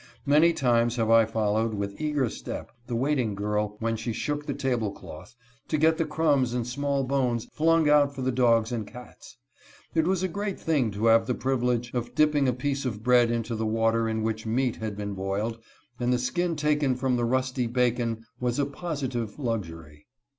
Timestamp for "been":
14.97-15.13